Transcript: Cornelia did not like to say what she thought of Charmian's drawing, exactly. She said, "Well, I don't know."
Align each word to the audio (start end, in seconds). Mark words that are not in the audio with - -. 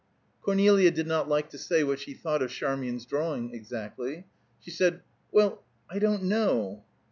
Cornelia 0.41 0.89
did 0.89 1.05
not 1.05 1.29
like 1.29 1.51
to 1.51 1.59
say 1.59 1.83
what 1.83 1.99
she 1.99 2.15
thought 2.15 2.41
of 2.41 2.49
Charmian's 2.49 3.05
drawing, 3.05 3.53
exactly. 3.53 4.25
She 4.59 4.71
said, 4.71 5.03
"Well, 5.31 5.63
I 5.91 5.99
don't 5.99 6.23
know." 6.23 6.83